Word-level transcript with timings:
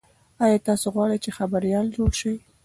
ایا 0.43 0.57
تاسي 0.67 0.87
غواړئ 0.93 1.17
چې 1.23 1.35
خبریال 1.37 1.87
جوړ 1.95 2.09
شئ؟ 2.19 2.35